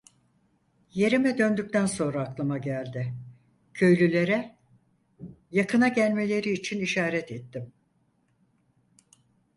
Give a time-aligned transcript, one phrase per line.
[0.93, 3.13] Yerime döndükten sonra aklıma geldi,
[3.73, 4.55] köylülere,
[5.51, 7.73] yakına gelmeleri için işaret ettim.